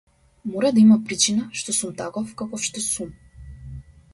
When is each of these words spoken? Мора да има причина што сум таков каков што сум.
Мора 0.51 0.69
да 0.77 0.81
има 0.85 0.95
причина 1.09 1.45
што 1.61 1.75
сум 1.81 1.93
таков 2.01 2.33
каков 2.41 2.67
што 2.71 2.85
сум. 2.89 3.13